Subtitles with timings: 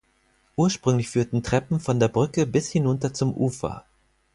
[0.57, 3.85] Ursprünglich führten Treppen von der Brücke bis hinunter zum Ufer.